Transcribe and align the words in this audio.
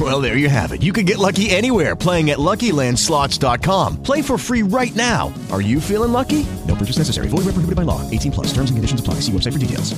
Well, 0.00 0.20
there 0.20 0.36
you 0.36 0.48
have 0.48 0.72
it. 0.72 0.82
You 0.82 0.92
can 0.92 1.06
get 1.06 1.18
lucky 1.18 1.50
anywhere 1.50 1.94
playing 1.94 2.30
at 2.30 2.38
LuckyLandSlots.com. 2.38 4.02
Play 4.02 4.22
for 4.22 4.36
free 4.36 4.62
right 4.62 4.94
now. 4.96 5.32
Are 5.52 5.62
you 5.62 5.80
feeling 5.80 6.10
lucky? 6.10 6.44
No 6.66 6.74
purchase 6.74 6.98
necessary. 6.98 7.28
Void 7.28 7.44
where 7.44 7.54
prohibited 7.54 7.76
by 7.76 7.82
law. 7.82 8.00
18 8.10 8.32
plus. 8.32 8.48
Terms 8.48 8.70
and 8.70 8.76
conditions 8.76 9.00
apply. 9.00 9.20
See 9.20 9.30
website 9.30 9.52
for 9.52 9.60
details. 9.60 9.94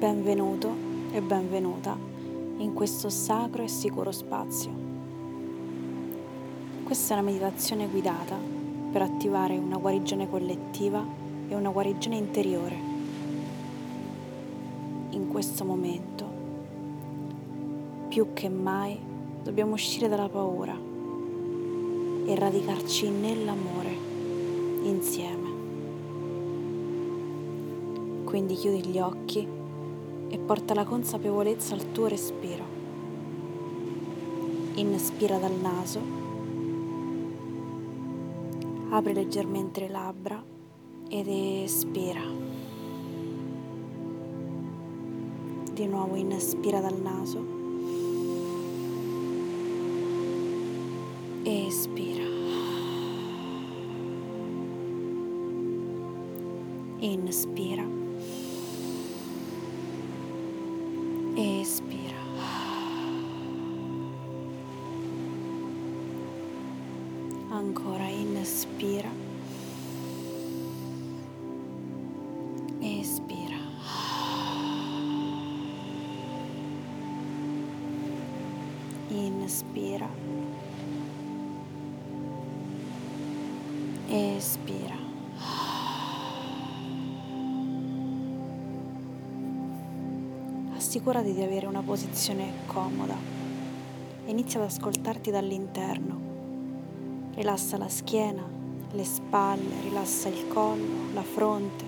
Benvenuto 0.00 0.74
e 1.12 1.20
benvenuta 1.20 1.96
in 2.58 2.72
questo 2.74 3.08
sacro 3.08 3.62
e 3.62 3.68
sicuro 3.68 4.10
spazio. 4.10 4.70
Questa 6.82 7.14
è 7.14 7.18
una 7.18 7.30
meditazione 7.30 7.86
guidata 7.86 8.61
per 8.92 9.00
attivare 9.00 9.56
una 9.56 9.78
guarigione 9.78 10.28
collettiva 10.28 11.02
e 11.48 11.54
una 11.54 11.70
guarigione 11.70 12.16
interiore. 12.16 12.76
In 15.10 15.28
questo 15.28 15.64
momento, 15.64 16.26
più 18.08 18.34
che 18.34 18.50
mai, 18.50 18.98
dobbiamo 19.42 19.72
uscire 19.72 20.08
dalla 20.08 20.28
paura 20.28 20.78
e 22.26 22.34
radicarci 22.34 23.08
nell'amore 23.08 23.96
insieme. 24.82 25.50
Quindi 28.24 28.54
chiudi 28.54 28.86
gli 28.86 28.98
occhi 28.98 29.46
e 30.28 30.38
porta 30.38 30.74
la 30.74 30.84
consapevolezza 30.84 31.74
al 31.74 31.92
tuo 31.92 32.06
respiro. 32.06 32.64
Inspira 34.74 35.38
dal 35.38 35.54
naso, 35.60 36.00
apri 38.94 39.14
leggermente 39.14 39.80
le 39.80 39.88
labbra 39.88 40.44
ed 41.08 41.26
espira. 41.26 42.20
Di 45.72 45.86
nuovo 45.86 46.16
inspira 46.16 46.80
dal 46.80 47.00
naso. 47.00 47.60
Espira. 51.42 52.24
Inspira. 56.98 57.86
Espira. 61.34 62.21
Ancora 67.62 68.08
inspira. 68.08 69.08
Espira. 72.80 73.56
Inspira. 79.10 80.08
Espira. 84.08 84.96
Assicurati 90.76 91.32
di 91.32 91.42
avere 91.42 91.66
una 91.66 91.82
posizione 91.82 92.54
comoda. 92.66 93.14
Inizia 94.26 94.58
ad 94.58 94.66
ascoltarti 94.66 95.30
dall'interno. 95.30 96.31
Rilassa 97.34 97.78
la 97.78 97.88
schiena, 97.88 98.42
le 98.92 99.04
spalle, 99.04 99.80
rilassa 99.84 100.28
il 100.28 100.48
collo, 100.48 101.12
la 101.14 101.22
fronte. 101.22 101.84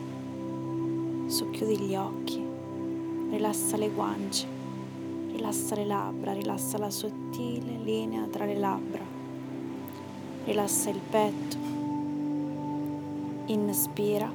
Socchiudi 1.27 1.79
gli 1.81 1.95
occhi, 1.95 2.43
rilassa 3.31 3.77
le 3.77 3.91
guance, 3.91 4.47
rilassa 5.33 5.75
le 5.75 5.85
labbra, 5.85 6.33
rilassa 6.33 6.79
la 6.79 6.89
sottile 6.89 7.77
linea 7.83 8.25
tra 8.25 8.47
le 8.47 8.57
labbra. 8.57 9.03
Rilassa 10.45 10.89
il 10.89 11.01
petto. 11.11 11.57
Inspira 13.45 14.33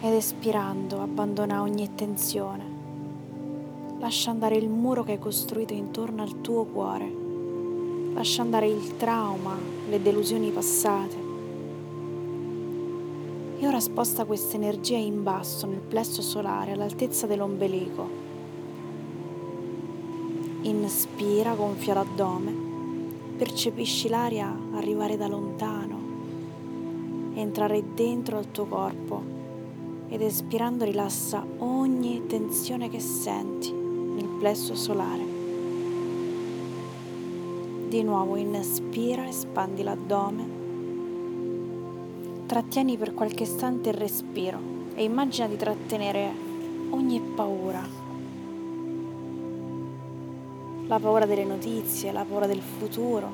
ed 0.00 0.12
espirando 0.14 1.02
abbandona 1.02 1.60
ogni 1.60 1.94
tensione. 1.94 2.64
Lascia 3.98 4.30
andare 4.30 4.56
il 4.56 4.70
muro 4.70 5.04
che 5.04 5.12
hai 5.12 5.18
costruito 5.18 5.74
intorno 5.74 6.22
al 6.22 6.40
tuo 6.40 6.64
cuore. 6.64 7.27
Lascia 8.18 8.42
andare 8.42 8.66
il 8.66 8.96
trauma, 8.96 9.56
le 9.88 10.02
delusioni 10.02 10.50
passate. 10.50 11.16
E 13.60 13.64
ora 13.64 13.78
sposta 13.78 14.24
questa 14.24 14.56
energia 14.56 14.96
in 14.96 15.22
basso 15.22 15.68
nel 15.68 15.78
plesso 15.78 16.20
solare 16.20 16.72
all'altezza 16.72 17.28
dell'ombelico. 17.28 18.08
Inspira, 20.62 21.54
gonfia 21.54 21.94
l'addome, 21.94 22.52
percepisci 23.36 24.08
l'aria 24.08 24.52
arrivare 24.74 25.16
da 25.16 25.28
lontano, 25.28 26.00
entrare 27.34 27.84
dentro 27.94 28.38
al 28.38 28.50
tuo 28.50 28.64
corpo 28.64 29.22
ed 30.08 30.22
espirando 30.22 30.84
rilassa 30.84 31.46
ogni 31.58 32.26
tensione 32.26 32.88
che 32.88 32.98
senti 32.98 33.70
nel 33.70 34.26
plesso 34.40 34.74
solare. 34.74 35.37
Di 37.88 38.02
nuovo 38.02 38.36
inspira, 38.36 39.26
espandi 39.26 39.82
l'addome, 39.82 40.44
trattieni 42.44 42.98
per 42.98 43.14
qualche 43.14 43.44
istante 43.44 43.88
il 43.88 43.94
respiro 43.94 44.58
e 44.94 45.04
immagina 45.04 45.46
di 45.46 45.56
trattenere 45.56 46.30
ogni 46.90 47.18
paura. 47.18 47.80
La 50.86 50.98
paura 50.98 51.24
delle 51.24 51.46
notizie, 51.46 52.12
la 52.12 52.26
paura 52.28 52.46
del 52.46 52.60
futuro 52.60 53.30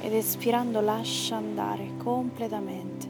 ed 0.00 0.12
espirando 0.12 0.80
lascia 0.80 1.36
andare 1.36 1.90
completamente. 1.98 3.06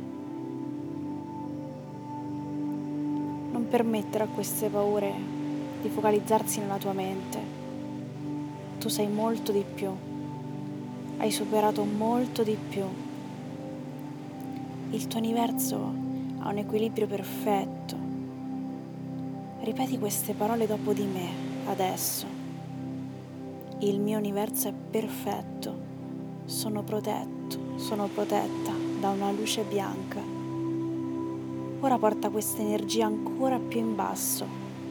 Non 3.53 3.67
permettere 3.71 4.25
a 4.25 4.29
queste 4.29 4.69
paure 4.69 5.15
di 5.81 5.89
focalizzarsi 5.89 6.61
nella 6.61 6.77
tua 6.77 6.93
mente. 6.93 7.54
Tu 8.85 8.91
sei 8.91 9.09
molto 9.09 9.51
di 9.51 9.65
più. 9.65 9.89
Hai 11.17 11.31
superato 11.31 11.85
molto 11.85 12.43
di 12.43 12.55
più. 12.69 12.85
Il 14.91 15.07
tuo 15.07 15.21
universo 15.21 15.77
ha 16.41 16.51
un 16.51 16.59
equilibrio 16.59 17.07
perfetto. 17.07 17.97
Ripeti 19.61 19.99
queste 19.99 20.35
parole 20.35 20.67
dopo 20.67 20.93
di 20.93 21.07
me, 21.07 21.29
adesso. 21.65 22.27
Il 23.79 24.01
mio 24.01 24.19
universo 24.19 24.69
è 24.69 24.75
perfetto. 24.75 25.75
Sono 26.45 26.83
protetto, 26.83 27.59
sono 27.77 28.07
protetta 28.09 28.73
da 29.01 29.09
una 29.09 29.31
luce 29.31 29.63
bianca. 29.63 30.21
Ora 31.81 31.97
porta 31.97 32.29
questa 32.29 32.61
energia 32.61 33.07
ancora 33.07 33.59
più 33.59 33.81
in 33.81 33.95
basso, 33.95 34.45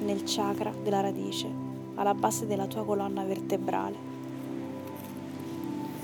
nel 0.03 0.23
chakra 0.25 0.73
della 0.81 1.01
radice, 1.01 1.62
alla 1.95 2.13
base 2.13 2.45
della 2.47 2.67
tua 2.67 2.83
colonna 2.83 3.23
vertebrale. 3.23 4.11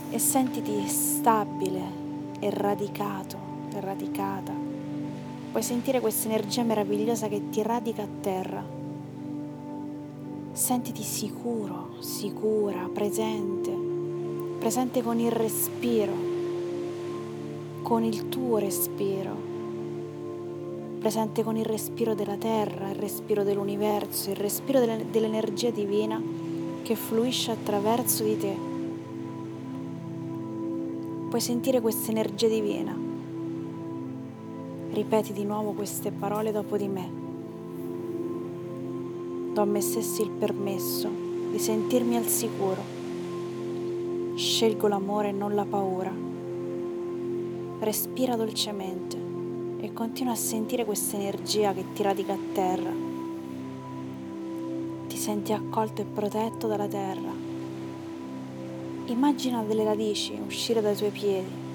E 0.10 0.20
sentiti 0.20 0.88
stabile 0.88 1.82
e 2.40 2.50
radicato, 2.50 3.38
radicata. 3.80 4.54
Puoi 5.52 5.64
sentire 5.64 6.00
questa 6.00 6.28
energia 6.28 6.64
meravigliosa 6.64 7.28
che 7.28 7.50
ti 7.50 7.62
radica 7.62 8.04
a 8.04 8.08
terra. 8.22 8.64
Sentiti 10.52 11.04
sicuro, 11.04 11.96
sicura, 12.00 12.90
presente, 12.94 13.72
presente 14.60 15.02
con 15.02 15.20
il 15.20 15.32
respiro, 15.32 16.14
con 17.82 18.04
il 18.04 18.30
tuo 18.30 18.58
respiro, 18.58 19.49
presente 21.00 21.44
con 21.44 21.56
il 21.56 21.64
respiro 21.64 22.14
della 22.14 22.36
terra, 22.36 22.90
il 22.90 22.96
respiro 22.96 23.44
dell'universo, 23.44 24.30
il 24.32 24.36
respiro 24.36 24.80
dell'energia 24.80 25.70
divina 25.70 26.22
che 26.84 26.96
fluisce 26.96 27.52
attraverso 27.52 28.24
di 28.24 28.38
te. 28.38 28.56
Puoi 31.30 31.42
sentire 31.42 31.80
questa 31.80 32.12
energia 32.12 32.50
divina. 32.50 32.96
Ripeti 34.92 35.32
di 35.32 35.46
nuovo 35.46 35.72
queste 35.72 36.12
parole 36.12 36.52
dopo 36.52 36.76
di 36.76 36.88
me 36.88 37.28
do 39.54 39.62
a 39.62 39.66
me 39.66 39.82
stessi 39.82 40.22
il 40.22 40.30
permesso 40.30 41.10
di 41.52 41.60
sentirmi 41.60 42.18
al 42.18 42.26
sicuro. 42.26 42.82
Scelgo 44.36 44.88
l'amore 44.88 45.30
e 45.30 45.32
non 45.32 45.56
la 45.56 45.66
paura. 45.66 46.14
Respira 47.80 48.36
dolcemente 48.36 49.29
e 49.82 49.94
continua 49.94 50.34
a 50.34 50.36
sentire 50.36 50.84
questa 50.84 51.16
energia 51.16 51.74
che 51.74 51.86
ti 51.94 52.04
radica 52.04 52.34
a 52.34 52.38
terra. 52.54 52.92
Ti 55.08 55.18
senti 55.18 55.54
accolto 55.54 56.02
e 56.02 56.06
protetto 56.06 56.68
dalla 56.68 56.88
terra. 56.88 57.32
Immagina 59.06 59.64
delle 59.64 59.84
radici 59.84 60.38
uscire 60.46 60.82
dai 60.82 60.96
tuoi 60.96 61.12
piedi 61.12 61.68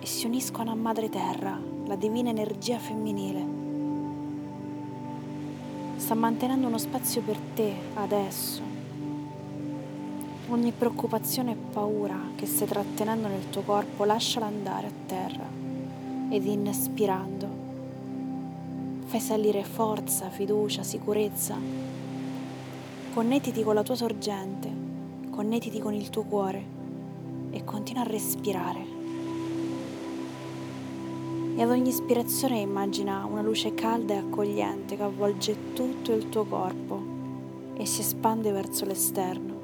e 0.00 0.06
si 0.06 0.26
uniscono 0.26 0.70
a 0.70 0.74
madre 0.74 1.08
terra, 1.08 1.60
la 1.86 1.96
divina 1.96 2.30
energia 2.30 2.78
femminile 2.78 3.64
sta 5.96 6.14
mantenendo 6.14 6.68
uno 6.68 6.78
spazio 6.78 7.20
per 7.22 7.36
te 7.54 7.74
adesso. 7.94 8.62
Ogni 10.48 10.70
preoccupazione 10.70 11.52
e 11.52 11.56
paura 11.56 12.16
che 12.36 12.46
stai 12.46 12.68
trattenendo 12.68 13.26
nel 13.26 13.50
tuo 13.50 13.62
corpo 13.62 14.04
lasciala 14.04 14.46
andare 14.46 14.86
a 14.86 14.92
terra 15.06 15.65
ed 16.28 16.44
inspirando 16.46 17.48
fai 19.06 19.20
salire 19.20 19.62
forza, 19.62 20.28
fiducia, 20.30 20.82
sicurezza. 20.82 21.56
Connettiti 23.14 23.62
con 23.62 23.74
la 23.74 23.82
tua 23.82 23.94
sorgente, 23.94 24.70
connettiti 25.30 25.78
con 25.78 25.94
il 25.94 26.10
tuo 26.10 26.22
cuore 26.22 26.64
e 27.50 27.64
continua 27.64 28.02
a 28.02 28.06
respirare 28.06 28.96
e 31.56 31.62
ad 31.62 31.70
ogni 31.70 31.88
ispirazione 31.88 32.58
immagina 32.58 33.24
una 33.24 33.40
luce 33.40 33.72
calda 33.72 34.12
e 34.12 34.18
accogliente 34.18 34.94
che 34.94 35.02
avvolge 35.02 35.72
tutto 35.72 36.12
il 36.12 36.28
tuo 36.28 36.44
corpo 36.44 37.00
e 37.74 37.86
si 37.86 38.02
espande 38.02 38.52
verso 38.52 38.84
l'esterno. 38.84 39.54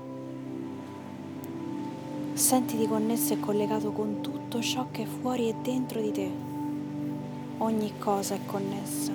Sentiti 2.33 2.89
connesso 2.89 3.35
e 3.35 3.41
collegato 3.41 3.93
con 3.93 4.23
tutto 4.23 4.63
ciò 4.63 4.87
che 4.91 5.03
è 5.03 5.07
fuori 5.07 5.51
e 5.51 5.55
dentro 5.63 6.01
di 6.01 6.11
te. 6.13 6.52
Ogni 7.63 7.93
cosa 7.97 8.35
è 8.35 8.41
connessa. 8.45 9.13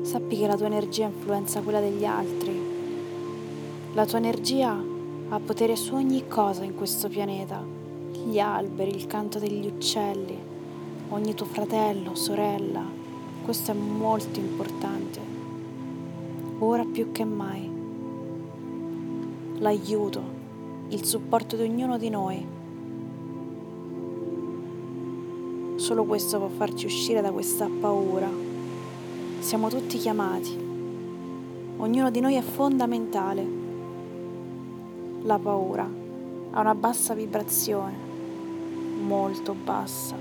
Sappi 0.00 0.38
che 0.38 0.46
la 0.46 0.56
tua 0.56 0.64
energia 0.64 1.04
influenza 1.04 1.60
quella 1.60 1.80
degli 1.80 2.06
altri. 2.06 2.58
La 3.92 4.06
tua 4.06 4.16
energia 4.16 4.82
ha 5.28 5.40
potere 5.40 5.76
su 5.76 5.94
ogni 5.94 6.26
cosa 6.26 6.64
in 6.64 6.74
questo 6.74 7.08
pianeta, 7.08 7.62
gli 8.12 8.38
alberi, 8.38 8.94
il 8.94 9.06
canto 9.06 9.38
degli 9.38 9.66
uccelli, 9.66 10.38
ogni 11.10 11.34
tuo 11.34 11.44
fratello, 11.44 12.14
sorella. 12.14 12.82
Questo 13.44 13.72
è 13.72 13.74
molto 13.74 14.40
importante, 14.40 15.20
ora 16.60 16.86
più 16.86 17.12
che 17.12 17.24
mai. 17.24 17.70
L'aiuto, 19.58 20.37
il 20.88 21.04
supporto 21.04 21.56
di 21.56 21.62
ognuno 21.62 21.98
di 21.98 22.10
noi. 22.10 22.46
Solo 25.76 26.04
questo 26.04 26.38
può 26.38 26.48
farci 26.48 26.86
uscire 26.86 27.20
da 27.20 27.30
questa 27.30 27.68
paura. 27.80 28.28
Siamo 29.38 29.68
tutti 29.68 29.98
chiamati. 29.98 30.66
Ognuno 31.76 32.10
di 32.10 32.20
noi 32.20 32.34
è 32.34 32.42
fondamentale 32.42 33.58
la 35.22 35.38
paura 35.38 36.06
ha 36.52 36.60
una 36.60 36.74
bassa 36.74 37.14
vibrazione, 37.14 37.96
molto 39.02 39.54
bassa, 39.54 40.16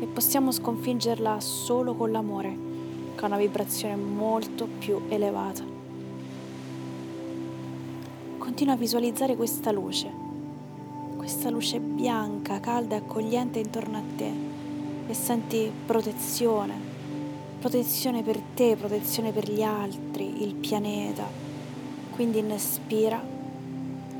e 0.00 0.06
possiamo 0.06 0.50
sconfiggerla 0.50 1.40
solo 1.40 1.94
con 1.94 2.10
l'amore, 2.10 2.56
che 3.14 3.22
ha 3.22 3.26
una 3.26 3.36
vibrazione 3.36 3.96
molto 3.96 4.66
più 4.78 5.00
elevata. 5.08 5.81
Continua 8.52 8.74
a 8.74 8.80
visualizzare 8.80 9.34
questa 9.34 9.72
luce, 9.72 10.12
questa 11.16 11.48
luce 11.48 11.80
bianca, 11.80 12.60
calda 12.60 12.96
e 12.96 12.98
accogliente 12.98 13.58
intorno 13.58 13.96
a 13.96 14.02
te. 14.14 14.30
E 15.06 15.14
senti 15.14 15.72
protezione, 15.86 16.74
protezione 17.58 18.22
per 18.22 18.38
te, 18.54 18.76
protezione 18.76 19.32
per 19.32 19.50
gli 19.50 19.62
altri, 19.62 20.42
il 20.42 20.54
pianeta. 20.56 21.26
Quindi 22.10 22.40
inspira 22.40 23.24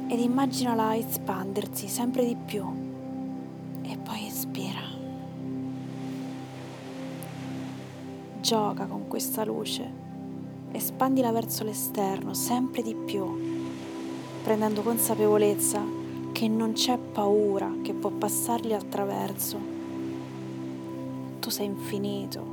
ed 0.08 0.18
immaginala 0.18 0.96
espandersi 0.96 1.86
sempre 1.86 2.24
di 2.24 2.34
più. 2.34 2.64
E 3.82 3.98
poi 3.98 4.26
espira. 4.26 4.80
Gioca 8.40 8.86
con 8.86 9.08
questa 9.08 9.44
luce, 9.44 9.90
espandila 10.72 11.30
verso 11.32 11.64
l'esterno 11.64 12.32
sempre 12.32 12.82
di 12.82 12.94
più, 12.94 13.60
prendendo 14.42 14.82
consapevolezza 14.82 15.82
che 16.32 16.48
non 16.48 16.72
c'è 16.72 16.98
paura 16.98 17.72
che 17.82 17.92
può 17.92 18.10
passargli 18.10 18.72
attraverso. 18.72 19.58
Tu 21.40 21.50
sei 21.50 21.66
infinito, 21.66 22.44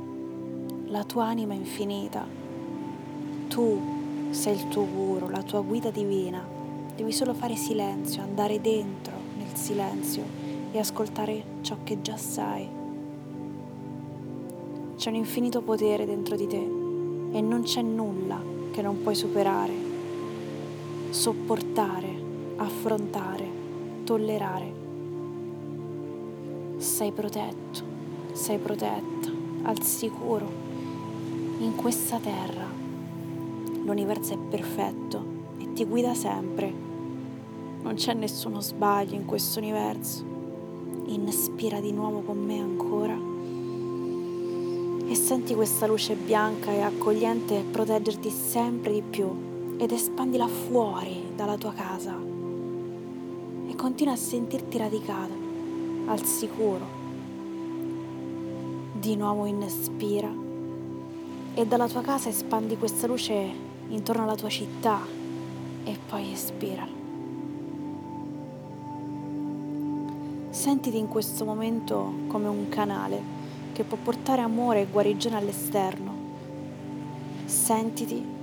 la 0.86 1.04
tua 1.04 1.26
anima 1.26 1.54
è 1.54 1.56
infinita, 1.56 2.26
tu 3.48 3.80
sei 4.30 4.54
il 4.54 4.68
tuo 4.68 4.86
guru, 4.86 5.28
la 5.28 5.42
tua 5.42 5.60
guida 5.60 5.90
divina 5.90 6.58
Devi 7.00 7.12
solo 7.12 7.32
fare 7.32 7.56
silenzio, 7.56 8.20
andare 8.20 8.60
dentro 8.60 9.14
nel 9.38 9.54
silenzio 9.54 10.22
e 10.70 10.78
ascoltare 10.78 11.42
ciò 11.62 11.78
che 11.82 12.02
già 12.02 12.18
sai. 12.18 12.68
C'è 14.96 15.08
un 15.08 15.14
infinito 15.14 15.62
potere 15.62 16.04
dentro 16.04 16.36
di 16.36 16.46
te 16.46 16.58
e 16.58 17.40
non 17.40 17.62
c'è 17.62 17.80
nulla 17.80 18.38
che 18.70 18.82
non 18.82 19.00
puoi 19.00 19.14
superare, 19.14 19.72
sopportare, 21.10 22.08
affrontare, 22.56 23.48
tollerare. 24.04 24.72
Sei 26.78 27.12
protetto, 27.12 27.82
sei 28.32 28.58
protetta, 28.58 29.30
al 29.62 29.82
sicuro, 29.82 30.48
in 31.58 31.74
questa 31.76 32.18
terra. 32.18 32.66
L'universo 33.84 34.34
è 34.34 34.38
perfetto 34.38 35.24
e 35.58 35.72
ti 35.72 35.84
guida 35.84 36.14
sempre 36.14 36.88
non 37.82 37.94
c'è 37.94 38.12
nessuno 38.12 38.60
sbaglio 38.60 39.14
in 39.14 39.24
questo 39.24 39.58
universo. 39.58 40.22
Inspira 41.06 41.80
di 41.80 41.92
nuovo 41.92 42.20
con 42.20 42.38
me 42.38 42.60
ancora 42.60 43.16
e 45.08 45.14
senti 45.14 45.54
questa 45.54 45.86
luce 45.86 46.14
bianca 46.14 46.70
e 46.70 46.82
accogliente 46.82 47.64
proteggerti 47.68 48.30
sempre 48.30 48.92
di 48.92 49.02
più 49.02 49.49
ed 49.80 49.92
espandila 49.92 50.46
fuori 50.46 51.32
dalla 51.34 51.56
tua 51.56 51.72
casa 51.72 52.14
e 53.66 53.74
continua 53.74 54.12
a 54.12 54.16
sentirti 54.16 54.76
radicata 54.76 55.32
al 56.04 56.22
sicuro. 56.22 56.98
Di 58.92 59.16
nuovo 59.16 59.46
inspira 59.46 60.30
e 61.54 61.66
dalla 61.66 61.88
tua 61.88 62.02
casa 62.02 62.28
espandi 62.28 62.76
questa 62.76 63.06
luce 63.06 63.50
intorno 63.88 64.24
alla 64.24 64.34
tua 64.34 64.50
città 64.50 65.00
e 65.84 65.98
poi 66.06 66.30
espira. 66.30 66.86
Sentiti 70.50 70.98
in 70.98 71.08
questo 71.08 71.46
momento 71.46 72.12
come 72.26 72.48
un 72.48 72.68
canale 72.68 73.38
che 73.72 73.84
può 73.84 73.96
portare 73.96 74.42
amore 74.42 74.82
e 74.82 74.86
guarigione 74.90 75.36
all'esterno. 75.36 76.12
Sentiti 77.46 78.39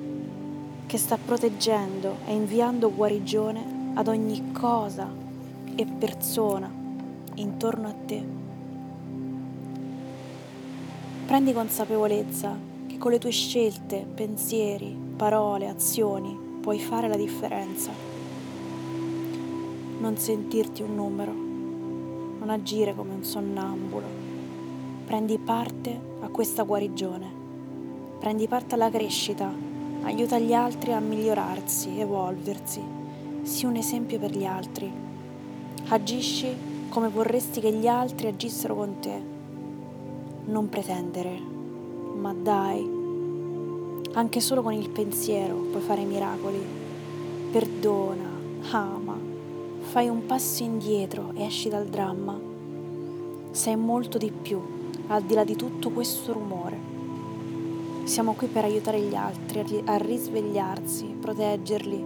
che 0.88 0.98
sta 0.98 1.18
proteggendo 1.18 2.18
e 2.26 2.34
inviando 2.34 2.92
guarigione 2.92 3.92
ad 3.94 4.08
ogni 4.08 4.52
cosa 4.52 5.08
e 5.76 5.86
persona 5.86 6.72
intorno 7.36 7.88
a 7.88 7.94
te. 7.94 8.24
Prendi 11.28 11.54
consapevolezza 11.54 12.58
che 12.88 12.98
con 12.98 13.12
le 13.12 13.20
tue 13.20 13.32
scelte, 13.32 14.08
pensieri, 14.12 14.98
parole, 15.16 15.68
azioni 15.68 16.36
puoi 16.62 16.80
fare 16.80 17.08
la 17.08 17.18
differenza. 17.18 17.92
Non 20.00 20.18
sentirti 20.18 20.82
un 20.82 20.96
numero 20.96 21.46
non 22.48 22.50
agire 22.50 22.96
come 22.96 23.14
un 23.14 23.24
sonnambulo. 23.24 24.26
prendi 25.06 25.38
parte 25.38 26.00
a 26.22 26.28
questa 26.28 26.64
guarigione, 26.64 27.30
prendi 28.20 28.48
parte 28.48 28.76
alla 28.76 28.90
crescita, 28.90 29.50
aiuta 30.04 30.40
gli 30.40 30.54
altri 30.54 30.94
a 30.94 31.00
migliorarsi, 31.00 32.00
evolversi, 32.00 32.82
sii 33.42 33.68
un 33.68 33.76
esempio 33.76 34.20
per 34.20 34.32
gli 34.32 34.46
altri, 34.46 34.92
agisci 35.90 36.56
come 36.90 37.10
vorresti 37.10 37.60
che 37.60 37.72
gli 37.72 37.88
altri 37.88 38.28
agissero 38.28 38.76
con 38.76 39.00
te, 39.00 39.22
non 40.46 40.70
pretendere, 40.70 41.40
ma 42.16 42.34
dai, 42.34 42.96
anche 44.14 44.40
solo 44.40 44.62
con 44.62 44.74
il 44.74 44.90
pensiero 44.90 45.56
puoi 45.56 45.82
fare 45.82 46.04
miracoli, 46.04 46.60
perdona, 47.52 48.30
ama, 48.72 49.18
fai 49.80 50.10
un 50.10 50.26
passo 50.26 50.64
indietro 50.64 51.32
e 51.36 51.44
esci 51.44 51.70
dal 51.70 51.86
dramma, 51.86 52.40
sei 53.52 53.76
molto 53.76 54.18
di 54.18 54.32
più 54.32 54.60
al 55.08 55.24
di 55.24 55.34
là 55.34 55.44
di 55.44 55.56
tutto 55.56 55.90
questo 55.90 56.34
rumore. 56.34 56.97
Siamo 58.08 58.36
qui 58.36 58.48
per 58.48 58.64
aiutare 58.64 59.02
gli 59.02 59.16
altri 59.16 59.84
a 59.84 59.98
risvegliarsi, 59.98 61.18
proteggerli. 61.20 62.02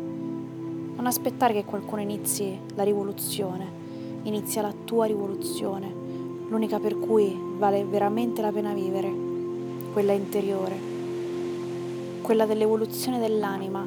Non 0.96 1.06
aspettare 1.06 1.54
che 1.54 1.64
qualcuno 1.64 2.02
inizi 2.02 2.58
la 2.74 2.82
rivoluzione. 2.82 3.70
Inizia 4.24 4.64
la 4.64 4.74
tua 4.84 5.06
rivoluzione, 5.06 5.94
l'unica 6.50 6.80
per 6.80 6.98
cui 6.98 7.40
vale 7.56 7.86
veramente 7.86 8.42
la 8.42 8.52
pena 8.52 8.74
vivere, 8.74 9.14
quella 9.94 10.14
interiore, 10.14 10.76
quella 12.24 12.48
dell'evoluzione 12.48 13.20
dell'anima. 13.20 13.82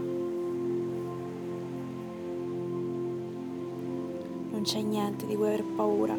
Non 4.52 4.60
c'è 4.62 4.80
niente 4.80 5.26
di 5.26 5.34
cui 5.34 5.46
aver 5.46 5.64
paura. 5.64 6.16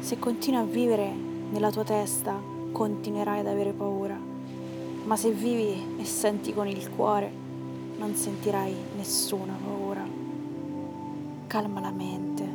Se 0.00 0.18
continui 0.18 0.60
a 0.60 0.64
vivere 0.64 1.12
nella 1.50 1.70
tua 1.70 1.84
testa 1.84 2.34
continuerai 2.72 3.38
ad 3.38 3.46
avere 3.46 3.70
paura, 3.72 4.23
ma 5.04 5.16
se 5.16 5.30
vivi 5.30 5.96
e 5.98 6.04
senti 6.04 6.54
con 6.54 6.66
il 6.66 6.90
cuore 6.90 7.30
non 7.98 8.14
sentirai 8.14 8.74
nessuna 8.96 9.56
paura. 9.62 10.02
Calma 11.46 11.80
la 11.80 11.90
mente, 11.90 12.48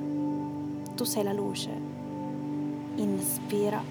tu 0.95 1.03
sei 1.03 1.23
la 1.23 1.33
luce, 1.33 1.69
inspira. 2.95 3.81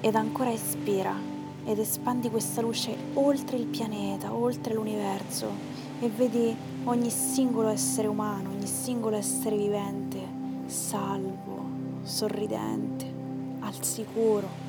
Ed 0.00 0.14
ancora 0.14 0.52
espira. 0.52 1.36
Ed 1.64 1.78
espandi 1.78 2.30
questa 2.30 2.62
luce 2.62 2.96
oltre 3.14 3.58
il 3.58 3.66
pianeta, 3.66 4.32
oltre 4.32 4.72
l'universo. 4.72 5.76
E 6.00 6.08
vedi 6.08 6.54
ogni 6.84 7.10
singolo 7.10 7.68
essere 7.68 8.08
umano, 8.08 8.50
ogni 8.50 8.66
singolo 8.66 9.16
essere 9.16 9.56
vivente, 9.56 10.18
salvo, 10.66 11.64
sorridente 12.02 13.12
al 13.60 13.84
sicuro. 13.84 14.67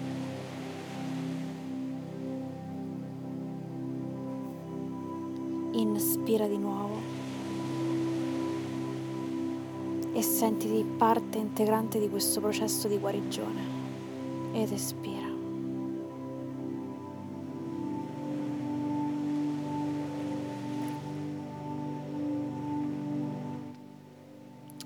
Inspira 6.29 6.47
di 6.47 6.59
nuovo 6.59 6.95
e 10.13 10.21
sentiti 10.21 10.83
parte 10.83 11.39
integrante 11.39 11.99
di 11.99 12.07
questo 12.07 12.39
processo 12.39 12.87
di 12.87 12.99
guarigione 12.99 13.61
ed 14.53 14.71
espira. 14.71 15.25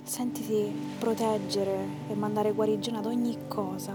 Sentiti 0.01 0.73
proteggere 0.97 1.87
e 2.07 2.15
mandare 2.15 2.53
guarigione 2.53 2.99
ad 2.99 3.05
ogni 3.05 3.37
cosa. 3.49 3.93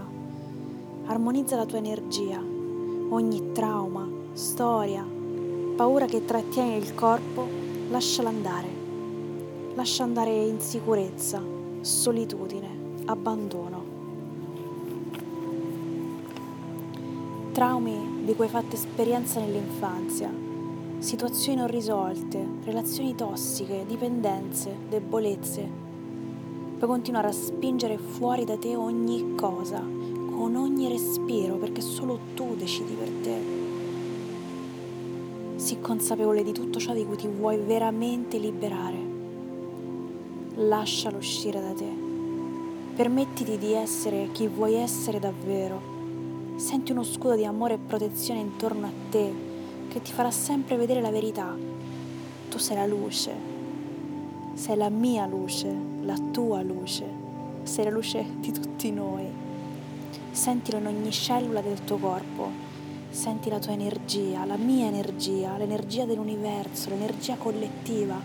Armonizza 1.05 1.55
la 1.55 1.65
tua 1.65 1.79
energia, 1.79 2.37
ogni 2.37 3.53
trauma, 3.53 4.07
storia, 4.33 5.17
paura 5.79 6.07
che 6.07 6.25
trattiene 6.25 6.75
il 6.75 6.93
corpo, 6.93 7.47
lasciala 7.89 8.27
andare. 8.27 8.67
Lascia 9.75 10.03
andare 10.03 10.29
insicurezza, 10.29 11.41
solitudine, 11.79 12.67
abbandono. 13.05 13.83
Traumi 17.53 18.23
di 18.25 18.35
cui 18.35 18.43
hai 18.43 18.51
fatto 18.51 18.75
esperienza 18.75 19.39
nell'infanzia, 19.39 20.29
situazioni 20.97 21.59
non 21.59 21.67
risolte, 21.67 22.45
relazioni 22.65 23.15
tossiche, 23.15 23.85
dipendenze, 23.87 24.75
debolezze, 24.89 25.87
Puoi 26.77 26.89
continuare 26.89 27.27
a 27.27 27.33
spingere 27.33 27.97
fuori 27.97 28.43
da 28.43 28.57
te 28.57 28.75
ogni 28.75 29.35
cosa, 29.35 29.79
con 29.79 30.55
ogni 30.57 30.89
respiro, 30.89 31.55
perché 31.55 31.79
solo 31.79 32.19
tu 32.33 32.55
decidi 32.55 32.93
per 32.93 33.09
te. 33.21 33.58
Sii 35.59 35.81
consapevole 35.81 36.41
di 36.41 36.53
tutto 36.53 36.79
ciò 36.79 36.93
di 36.93 37.05
cui 37.05 37.17
ti 37.17 37.27
vuoi 37.27 37.57
veramente 37.57 38.37
liberare. 38.37 38.97
Lascialo 40.55 41.17
uscire 41.17 41.59
da 41.59 41.73
te. 41.73 41.91
Permettiti 42.95 43.57
di 43.57 43.73
essere 43.73 44.29
chi 44.31 44.47
vuoi 44.47 44.75
essere 44.75 45.19
davvero. 45.19 45.81
Senti 46.55 46.93
uno 46.93 47.03
scudo 47.03 47.35
di 47.35 47.43
amore 47.43 47.73
e 47.73 47.77
protezione 47.77 48.39
intorno 48.39 48.85
a 48.85 48.91
te 49.09 49.33
che 49.89 50.01
ti 50.01 50.13
farà 50.13 50.31
sempre 50.31 50.77
vedere 50.77 51.01
la 51.01 51.11
verità. 51.11 51.53
Tu 52.49 52.57
sei 52.57 52.77
la 52.77 52.85
luce, 52.85 53.33
sei 54.53 54.77
la 54.77 54.89
mia 54.89 55.25
luce, 55.25 55.75
la 56.03 56.17
tua 56.31 56.61
luce, 56.61 57.03
sei 57.63 57.83
la 57.83 57.91
luce 57.91 58.25
di 58.39 58.53
tutti 58.53 58.91
noi. 58.91 59.25
Sentilo 60.31 60.77
in 60.77 60.85
ogni 60.85 61.11
cellula 61.11 61.59
del 61.59 61.83
tuo 61.83 61.97
corpo, 61.97 62.68
senti 63.09 63.49
la 63.49 63.59
tua 63.59 63.73
energia, 63.73 64.45
la 64.45 64.57
mia 64.57 64.85
energia, 64.87 65.57
l'energia 65.57 66.05
dell'universo, 66.05 66.89
l'energia 66.89 67.35
collettiva. 67.35 68.19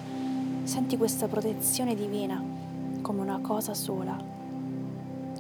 Senti 0.62 0.96
questa 0.96 1.26
protezione 1.26 1.94
divina 1.94 2.42
come 3.00 3.20
una 3.20 3.38
cosa 3.40 3.74
sola. 3.74 4.16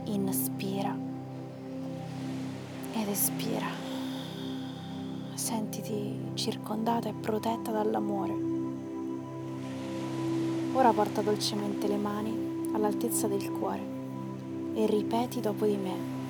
Inspira 0.04 0.96
ed 2.92 3.08
espira. 3.08 3.66
Sentiti 5.34 6.30
circondata 6.34 7.08
e 7.08 7.12
protetta 7.12 7.70
dall'amore. 7.70 8.52
Ora 10.72 10.92
porta 10.92 11.22
dolcemente 11.22 11.86
le 11.86 11.96
mani 11.96 12.70
all'altezza 12.72 13.28
del 13.28 13.50
cuore 13.50 13.82
e 14.74 14.86
ripeti 14.86 15.40
dopo 15.40 15.66
di 15.66 15.76
me. 15.76 16.23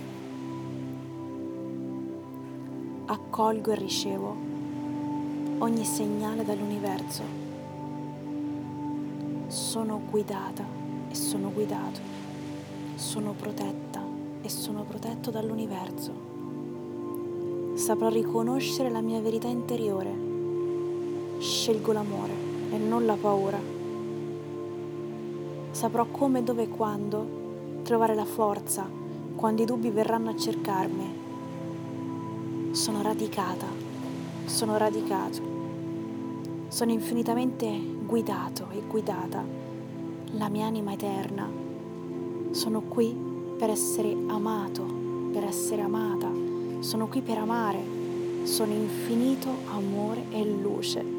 Accolgo 3.07 3.71
e 3.73 3.75
ricevo 3.75 4.37
ogni 5.59 5.85
segnale 5.85 6.45
dall'universo. 6.45 7.23
Sono 9.47 10.01
guidata 10.11 10.65
e 11.11 11.15
sono 11.15 11.51
guidato. 11.53 12.01
Sono 12.95 13.33
protetta 13.33 14.03
e 14.41 14.49
sono 14.49 14.85
protetto 14.85 15.31
dall'universo. 15.31 16.13
Saprò 17.75 18.09
riconoscere 18.09 18.91
la 18.91 19.01
mia 19.01 19.21
verità 19.21 19.49
interiore. 19.49 20.13
Scelgo 21.39 21.93
l'amore 21.93 22.35
e 22.71 22.79
non 22.79 23.05
la 23.05 23.17
paura 23.21 23.75
saprò 25.75 26.07
come, 26.07 26.45
dove 26.45 26.63
e 26.63 26.69
quando 26.69 27.83
trovare 27.83 28.15
la 28.15 28.25
forza 28.25 28.89
quando 29.35 29.63
i 29.63 29.67
dubbi 29.67 29.91
verranno 29.91 30.31
a 30.31 30.37
cercarmi. 30.37 31.24
Sono 32.75 33.03
radicata, 33.03 33.67
sono 34.47 34.77
radicato, 34.77 35.41
sono 36.67 36.91
infinitamente 36.91 37.71
guidato 38.05 38.67
e 38.73 38.83
guidata. 38.89 39.45
La 40.33 40.49
mia 40.49 40.67
anima 40.67 40.93
eterna. 40.93 41.49
Sono 42.51 42.81
qui 42.81 43.17
per 43.57 43.71
essere 43.71 44.11
amato, 44.27 44.83
per 45.33 45.45
essere 45.45 45.83
amata. 45.83 46.29
Sono 46.81 47.07
qui 47.07 47.21
per 47.21 47.39
amare. 47.39 47.81
Sono 48.43 48.73
infinito 48.73 49.51
amore 49.71 50.25
e 50.31 50.45
luce. 50.45 51.14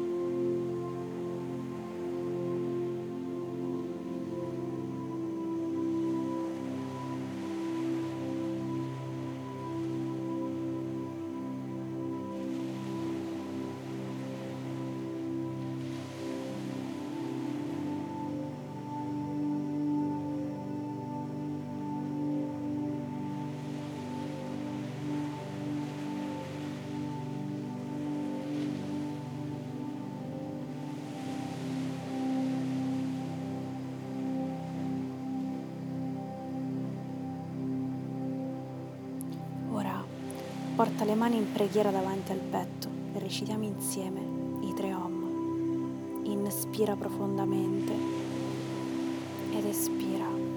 Porta 40.76 41.06
le 41.06 41.14
mani 41.14 41.38
in 41.38 41.52
preghiera 41.52 41.90
davanti 41.90 42.32
al 42.32 42.38
petto 42.38 42.88
e 43.14 43.18
recitiamo 43.18 43.64
insieme 43.64 44.20
i 44.60 44.74
tre 44.74 44.92
Om. 44.92 46.24
Inspira 46.24 46.94
profondamente 46.94 47.94
ed 49.52 49.64
espira. 49.64 50.55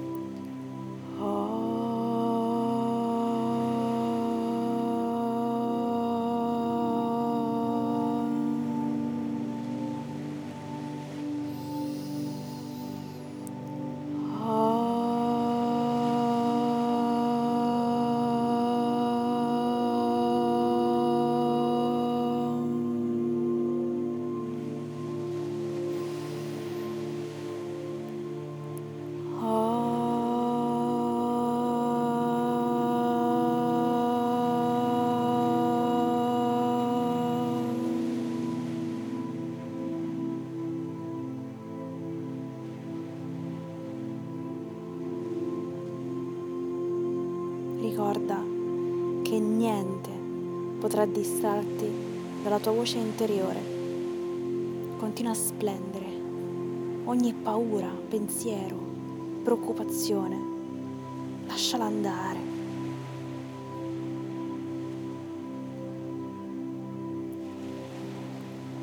Potrà 51.00 51.06
distrarti 51.06 51.90
dalla 52.44 52.60
tua 52.60 52.74
voce 52.74 52.98
interiore. 52.98 53.62
Continua 54.98 55.32
a 55.32 55.36
splendere. 55.36 56.06
Ogni 57.06 57.34
paura, 57.34 57.88
pensiero, 57.88 58.76
preoccupazione, 59.44 60.38
lasciala 61.48 61.86
andare. 61.86 62.40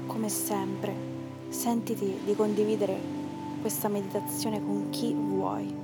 Come 0.06 0.28
sempre, 0.30 0.94
sentiti 1.50 2.20
di 2.24 2.34
condividere 2.34 2.98
questa 3.60 3.88
meditazione 3.88 4.64
con 4.64 4.88
chi 4.88 5.12
vuoi 5.12 5.74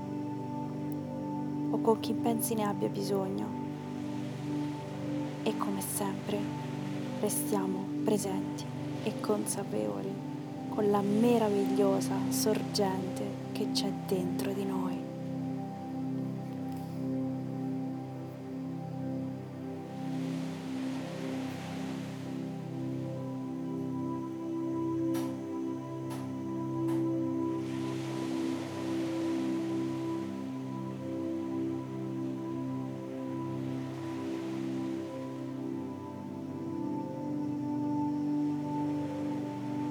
o 1.71 1.79
con 1.81 2.01
chi 2.01 2.15
pensi 2.15 2.55
ne 2.55 2.65
abbia 2.65 2.89
bisogno. 2.89 3.62
E 5.45 5.57
come 5.57 5.81
sempre 5.81 6.39
restiamo 7.21 7.85
presenti 8.05 8.65
e 9.03 9.21
consapevoli 9.21 10.31
con 10.69 10.91
la 10.91 11.01
meravigliosa 11.01 12.15
sorgente 12.31 13.25
che 13.53 13.69
c'è 13.73 13.91
dentro 14.07 14.53
di 14.53 14.65
noi. 14.65 14.92